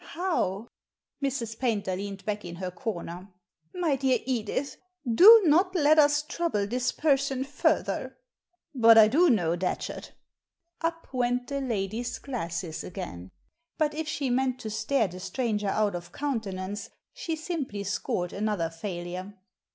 [0.15, 0.67] "How?"
[1.23, 1.59] Mrs.
[1.59, 3.27] Paynter leaned back in her corner."
[3.85, 4.77] My dear Edith,
[5.07, 8.17] do not let us trouble this person further.""
[8.73, 10.13] But I do know Datchet"
[10.81, 13.29] Up went the lady's glasses again.
[13.77, 18.71] But if she meant to stare the stranger out of countenance, she simply scored another
[18.71, 19.35] failure.